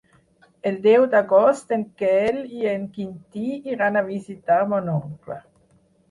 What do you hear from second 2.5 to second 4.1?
i en Quintí iran a